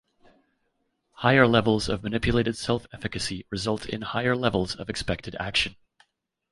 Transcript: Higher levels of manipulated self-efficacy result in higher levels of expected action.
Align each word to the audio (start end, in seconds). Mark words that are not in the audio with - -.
Higher 1.17 1.45
levels 1.45 1.87
of 1.87 2.01
manipulated 2.01 2.57
self-efficacy 2.57 3.45
result 3.51 3.85
in 3.85 4.01
higher 4.01 4.35
levels 4.35 4.75
of 4.75 4.89
expected 4.89 5.35
action. 5.39 5.75